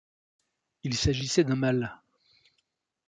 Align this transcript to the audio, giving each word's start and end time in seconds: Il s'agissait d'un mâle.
Il 0.83 0.95
s'agissait 0.95 1.43
d'un 1.43 1.55
mâle. 1.55 2.01